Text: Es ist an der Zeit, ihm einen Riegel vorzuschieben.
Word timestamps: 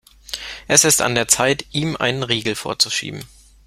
Es 0.67 0.83
ist 0.83 0.99
an 1.03 1.13
der 1.13 1.27
Zeit, 1.27 1.65
ihm 1.73 1.95
einen 1.95 2.23
Riegel 2.23 2.55
vorzuschieben. 2.55 3.23